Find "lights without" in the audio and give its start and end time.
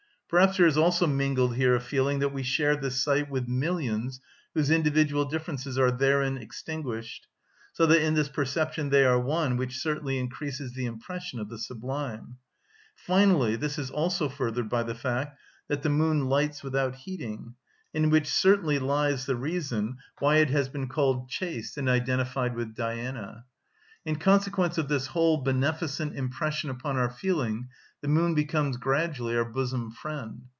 16.29-16.95